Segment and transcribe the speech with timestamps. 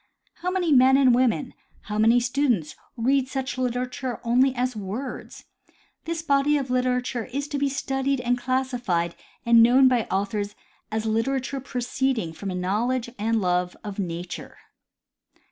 [0.41, 5.45] How many men and women, how many students, read such literature only as words.
[6.05, 9.13] This body of literature is to be studied and classified
[9.45, 10.55] and known by authors
[10.91, 14.57] as literature proceeding from a knowledge and love of nature.